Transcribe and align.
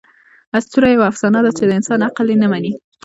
آسطوره 0.57 0.87
یوه 0.93 1.05
افسانه 1.11 1.39
ده، 1.45 1.51
چي 1.57 1.63
د 1.65 1.71
انسان 1.79 1.99
عقل 2.07 2.25
ئې 2.31 2.35
نه 2.43 2.47
مني. 2.51 2.71